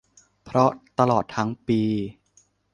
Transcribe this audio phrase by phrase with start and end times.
[0.43, 1.81] เพราะตลอดทั้งปี